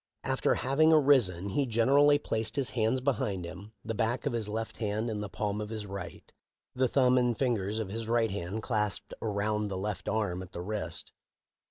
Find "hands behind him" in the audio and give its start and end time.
2.71-3.71